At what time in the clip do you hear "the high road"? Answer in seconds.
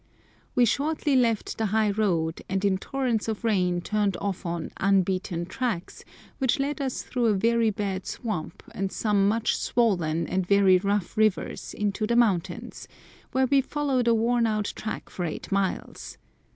1.59-2.41